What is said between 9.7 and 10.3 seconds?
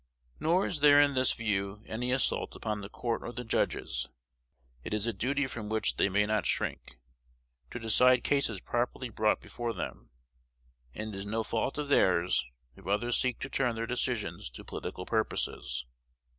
them;